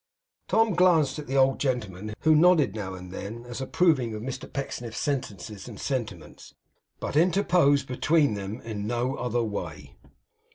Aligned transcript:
Tom 0.47 0.73
glanced 0.73 1.19
at 1.19 1.27
the 1.27 1.37
old 1.37 1.59
gentleman, 1.59 2.15
who 2.21 2.33
nodded 2.33 2.73
now 2.73 2.95
and 2.95 3.11
then 3.11 3.45
as 3.45 3.61
approving 3.61 4.15
of 4.15 4.23
Mr 4.23 4.51
Pecksniff's 4.51 4.97
sentences 4.97 5.67
and 5.67 5.79
sentiments, 5.79 6.55
but 6.99 7.15
interposed 7.15 7.85
between 7.87 8.33
them 8.33 8.61
in 8.61 8.87
no 8.87 9.13
other 9.13 9.43
way. 9.43 9.95